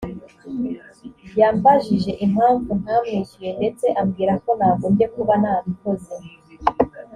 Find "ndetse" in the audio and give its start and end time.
3.59-3.85